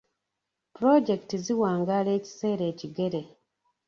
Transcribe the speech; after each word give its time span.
Pulojekiti 0.73 1.35
ziwangaala 1.45 2.09
ekiseera 2.17 2.63
ekigere. 2.71 3.21